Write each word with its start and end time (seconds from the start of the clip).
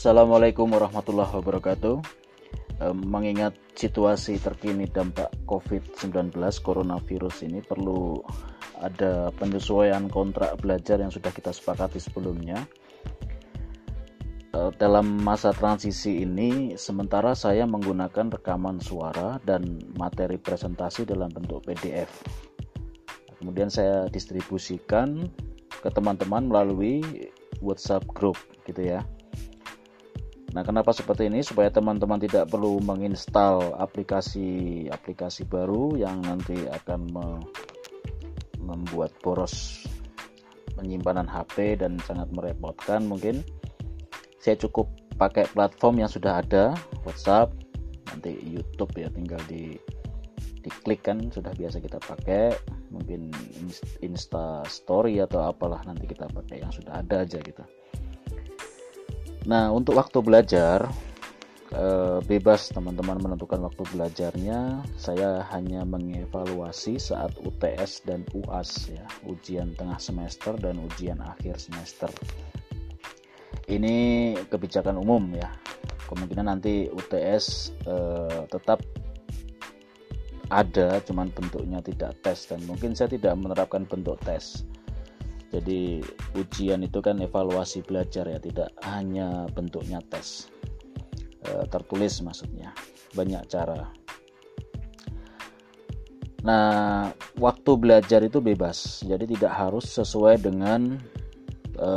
Assalamualaikum 0.00 0.64
warahmatullahi 0.72 1.28
wabarakatuh. 1.28 2.00
Mengingat 3.04 3.52
situasi 3.76 4.40
terkini 4.40 4.88
dampak 4.88 5.28
COVID-19 5.44 6.32
coronavirus 6.64 7.44
ini 7.44 7.60
perlu 7.60 8.16
ada 8.80 9.28
penyesuaian 9.36 10.08
kontrak 10.08 10.56
belajar 10.56 11.04
yang 11.04 11.12
sudah 11.12 11.28
kita 11.28 11.52
sepakati 11.52 12.00
sebelumnya. 12.00 12.64
Dalam 14.80 15.20
masa 15.20 15.52
transisi 15.52 16.24
ini, 16.24 16.80
sementara 16.80 17.36
saya 17.36 17.68
menggunakan 17.68 18.40
rekaman 18.40 18.80
suara 18.80 19.36
dan 19.44 19.84
materi 20.00 20.40
presentasi 20.40 21.04
dalam 21.04 21.28
bentuk 21.28 21.60
PDF. 21.68 22.08
Kemudian 23.36 23.68
saya 23.68 24.08
distribusikan 24.08 25.28
ke 25.68 25.92
teman-teman 25.92 26.48
melalui 26.48 27.04
WhatsApp 27.60 28.08
group 28.16 28.40
gitu 28.64 28.96
ya. 28.96 29.04
Nah, 30.50 30.66
kenapa 30.66 30.90
seperti 30.90 31.30
ini? 31.30 31.46
Supaya 31.46 31.70
teman-teman 31.70 32.18
tidak 32.18 32.50
perlu 32.50 32.82
menginstal 32.82 33.78
aplikasi-aplikasi 33.78 35.46
baru 35.46 35.94
yang 35.94 36.26
nanti 36.26 36.66
akan 36.66 37.00
me 37.10 37.26
membuat 38.60 39.10
boros 39.24 39.82
penyimpanan 40.78 41.26
HP 41.26 41.80
dan 41.80 41.98
sangat 42.02 42.30
merepotkan 42.34 43.06
mungkin. 43.06 43.42
Saya 44.40 44.56
cukup 44.56 44.90
pakai 45.20 45.44
platform 45.52 46.00
yang 46.00 46.10
sudah 46.10 46.40
ada, 46.40 46.72
WhatsApp, 47.04 47.52
nanti 48.08 48.34
YouTube 48.40 48.90
ya 48.96 49.12
tinggal 49.12 49.40
di 49.46 49.76
diklik 50.60 51.00
kan 51.04 51.32
sudah 51.32 51.56
biasa 51.56 51.80
kita 51.80 51.96
pakai 52.00 52.52
mungkin 52.92 53.32
Insta 54.04 54.60
Story 54.68 55.16
atau 55.20 55.40
apalah 55.44 55.80
nanti 55.88 56.04
kita 56.04 56.28
pakai 56.28 56.60
yang 56.60 56.72
sudah 56.72 57.00
ada 57.00 57.24
aja 57.24 57.40
gitu. 57.40 57.64
Nah, 59.48 59.72
untuk 59.72 59.96
waktu 59.96 60.20
belajar 60.20 60.84
eh, 61.70 62.18
bebas 62.26 62.74
teman-teman 62.74 63.18
menentukan 63.22 63.62
waktu 63.62 63.82
belajarnya. 63.94 64.84
Saya 64.98 65.46
hanya 65.54 65.86
mengevaluasi 65.86 66.98
saat 66.98 67.34
UTS 67.38 68.04
dan 68.04 68.26
UAS 68.34 68.90
ya, 68.90 69.06
ujian 69.24 69.72
tengah 69.78 69.96
semester 69.96 70.58
dan 70.58 70.82
ujian 70.82 71.22
akhir 71.22 71.56
semester. 71.62 72.10
Ini 73.70 74.34
kebijakan 74.50 74.98
umum 74.98 75.30
ya. 75.32 75.48
Kemungkinan 76.10 76.50
nanti 76.50 76.90
UTS 76.90 77.70
eh, 77.86 78.42
tetap 78.50 78.82
ada, 80.50 80.98
cuman 81.06 81.30
bentuknya 81.30 81.78
tidak 81.78 82.18
tes 82.26 82.50
dan 82.50 82.58
mungkin 82.66 82.98
saya 82.98 83.06
tidak 83.06 83.38
menerapkan 83.38 83.86
bentuk 83.86 84.18
tes 84.26 84.66
jadi 85.50 85.98
ujian 86.38 86.86
itu 86.86 87.02
kan 87.02 87.18
evaluasi 87.18 87.82
belajar 87.82 88.30
ya, 88.30 88.38
tidak 88.38 88.70
hanya 88.86 89.50
bentuknya 89.50 89.98
tes. 90.06 90.46
E, 91.42 91.66
tertulis 91.66 92.22
maksudnya. 92.22 92.70
Banyak 93.18 93.42
cara. 93.50 93.90
Nah, 96.46 97.10
waktu 97.42 97.70
belajar 97.74 98.22
itu 98.22 98.38
bebas. 98.38 99.02
Jadi 99.02 99.34
tidak 99.34 99.50
harus 99.58 99.90
sesuai 99.90 100.38
dengan 100.38 100.94
e, 101.74 101.90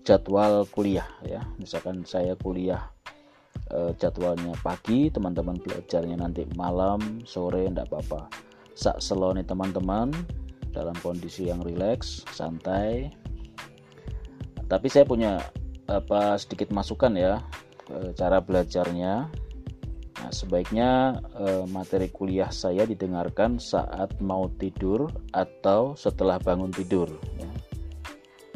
jadwal 0.00 0.64
kuliah 0.72 1.06
ya. 1.20 1.44
Misalkan 1.60 2.08
saya 2.08 2.32
kuliah 2.32 2.80
e, 3.68 3.92
jadwalnya 4.00 4.56
pagi, 4.64 5.12
teman-teman 5.12 5.60
belajarnya 5.60 6.16
nanti 6.16 6.48
malam, 6.56 7.20
sore 7.28 7.68
enggak 7.68 7.92
apa-apa. 7.92 8.32
Sak 8.72 9.04
selone 9.04 9.44
teman-teman 9.44 10.16
dalam 10.74 10.94
kondisi 10.98 11.46
yang 11.48 11.62
rileks, 11.62 12.26
santai. 12.34 13.14
Tapi 14.66 14.86
saya 14.90 15.06
punya 15.06 15.38
apa 15.86 16.34
sedikit 16.40 16.74
masukan 16.74 17.14
ya 17.14 17.38
cara 18.16 18.40
belajarnya. 18.40 19.28
Nah, 20.14 20.32
sebaiknya 20.32 21.20
eh, 21.36 21.64
materi 21.68 22.08
kuliah 22.08 22.48
saya 22.48 22.88
didengarkan 22.88 23.60
saat 23.60 24.16
mau 24.24 24.48
tidur 24.56 25.10
atau 25.36 25.92
setelah 25.98 26.40
bangun 26.40 26.72
tidur. 26.72 27.10
Ya. 27.36 27.50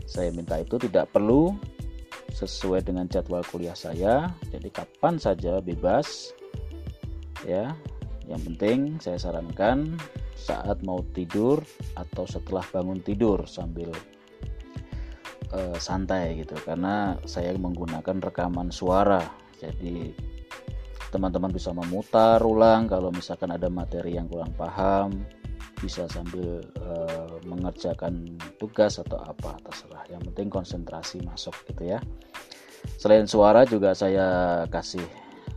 Saya 0.08 0.32
minta 0.32 0.56
itu 0.56 0.80
tidak 0.80 1.12
perlu 1.12 1.52
sesuai 2.32 2.88
dengan 2.88 3.04
jadwal 3.10 3.44
kuliah 3.52 3.76
saya. 3.76 4.32
Jadi 4.48 4.72
kapan 4.72 5.20
saja 5.20 5.60
bebas. 5.60 6.32
Ya, 7.46 7.76
yang 8.26 8.42
penting 8.42 8.98
saya 8.98 9.20
sarankan 9.20 9.94
saat 10.38 10.78
mau 10.86 11.02
tidur 11.10 11.58
atau 11.98 12.22
setelah 12.22 12.62
bangun 12.70 13.02
tidur 13.02 13.42
sambil 13.50 13.90
uh, 15.50 15.78
santai 15.82 16.38
gitu. 16.38 16.54
Karena 16.62 17.18
saya 17.26 17.50
menggunakan 17.58 18.22
rekaman 18.22 18.70
suara. 18.70 19.20
Jadi 19.58 20.14
teman-teman 21.10 21.50
bisa 21.50 21.74
memutar 21.74 22.38
ulang 22.46 22.86
kalau 22.86 23.10
misalkan 23.10 23.50
ada 23.50 23.66
materi 23.66 24.14
yang 24.14 24.30
kurang 24.30 24.54
paham 24.54 25.26
bisa 25.82 26.06
sambil 26.10 26.62
uh, 26.82 27.38
mengerjakan 27.46 28.38
tugas 28.62 29.02
atau 29.02 29.18
apa 29.18 29.58
terserah. 29.66 30.06
Yang 30.06 30.30
penting 30.32 30.48
konsentrasi 30.50 31.18
masuk 31.26 31.54
gitu 31.66 31.98
ya. 31.98 31.98
Selain 32.98 33.26
suara 33.26 33.66
juga 33.66 33.90
saya 33.94 34.62
kasih 34.70 35.02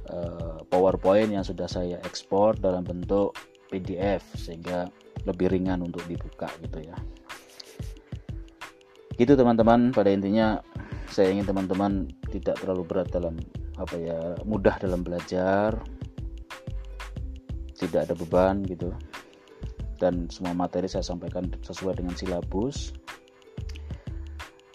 uh, 0.10 0.62
powerpoint 0.70 1.30
yang 1.30 1.46
sudah 1.46 1.70
saya 1.70 2.02
ekspor 2.02 2.58
dalam 2.58 2.82
bentuk 2.82 3.34
PDF 3.72 4.36
sehingga 4.36 4.92
lebih 5.24 5.48
ringan 5.48 5.80
untuk 5.80 6.04
dibuka 6.06 6.52
gitu 6.60 6.84
ya. 6.84 6.98
Gitu 9.16 9.34
teman-teman. 9.38 9.96
Pada 9.96 10.12
intinya 10.12 10.60
saya 11.08 11.32
ingin 11.32 11.48
teman-teman 11.48 12.12
tidak 12.28 12.60
terlalu 12.60 12.84
berat 12.84 13.08
dalam 13.14 13.40
apa 13.80 13.96
ya 13.96 14.20
mudah 14.44 14.76
dalam 14.82 15.06
belajar. 15.08 15.80
Tidak 17.80 18.02
ada 18.04 18.14
beban 18.14 18.62
gitu. 18.68 18.92
Dan 19.98 20.28
semua 20.34 20.58
materi 20.58 20.90
saya 20.90 21.06
sampaikan 21.06 21.50
sesuai 21.62 22.02
dengan 22.02 22.18
silabus. 22.18 22.92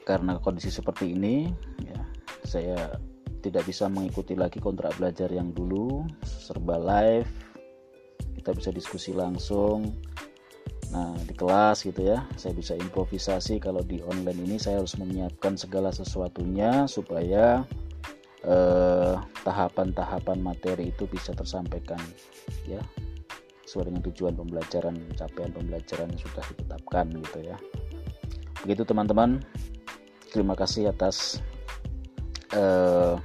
Karena 0.06 0.38
kondisi 0.38 0.70
seperti 0.70 1.18
ini 1.18 1.50
ya 1.82 1.98
saya 2.46 2.78
tidak 3.42 3.66
bisa 3.66 3.90
mengikuti 3.90 4.38
lagi 4.38 4.62
kontrak 4.62 4.94
belajar 4.94 5.26
yang 5.30 5.50
dulu. 5.50 6.06
Serba 6.22 6.78
live 6.78 7.55
kita 8.46 8.54
bisa 8.62 8.70
diskusi 8.70 9.10
langsung. 9.10 9.90
Nah 10.94 11.18
di 11.26 11.34
kelas 11.34 11.82
gitu 11.82 12.06
ya 12.06 12.22
saya 12.38 12.54
bisa 12.54 12.78
improvisasi. 12.78 13.58
Kalau 13.58 13.82
di 13.82 13.98
online 14.06 14.46
ini 14.46 14.54
saya 14.62 14.78
harus 14.78 14.94
menyiapkan 14.94 15.58
segala 15.58 15.90
sesuatunya 15.90 16.86
supaya 16.86 17.66
eh, 18.46 19.18
tahapan-tahapan 19.42 20.38
materi 20.38 20.94
itu 20.94 21.10
bisa 21.10 21.34
tersampaikan 21.34 21.98
ya. 22.70 22.78
Sesuai 23.66 23.90
dengan 23.90 24.06
tujuan 24.14 24.38
pembelajaran 24.38 24.94
capaian 25.18 25.50
pembelajaran 25.50 26.06
yang 26.14 26.22
sudah 26.22 26.46
ditetapkan 26.54 27.10
gitu 27.18 27.50
ya. 27.50 27.58
Begitu 28.62 28.86
teman-teman. 28.86 29.42
Terima 30.30 30.54
kasih 30.54 30.94
atas 30.94 31.42
eh, 32.54 33.18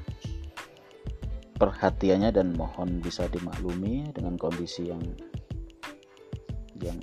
perhatiannya 1.62 2.34
dan 2.34 2.58
mohon 2.58 2.98
bisa 2.98 3.30
dimaklumi 3.30 4.10
dengan 4.18 4.34
kondisi 4.42 4.90
yang 4.90 5.06
yang 6.82 6.98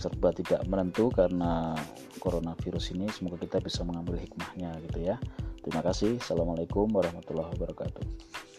serba 0.00 0.32
tidak 0.32 0.64
menentu 0.64 1.12
karena 1.12 1.76
coronavirus 2.24 2.96
ini. 2.96 3.12
Semoga 3.12 3.36
kita 3.44 3.60
bisa 3.60 3.84
mengambil 3.84 4.16
hikmahnya 4.16 4.72
gitu 4.88 5.04
ya. 5.04 5.20
Terima 5.60 5.84
kasih. 5.84 6.16
Assalamualaikum 6.16 6.88
warahmatullahi 6.88 7.52
wabarakatuh 7.52 8.49